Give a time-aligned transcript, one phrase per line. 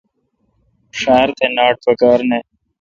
[0.99, 2.37] ݭار تھہ ناٹ پکار نہ۔